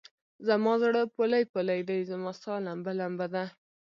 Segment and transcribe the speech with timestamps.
[0.47, 3.43] زما زړه پولۍ پولۍدی؛ رما سا لمبه لمبه ده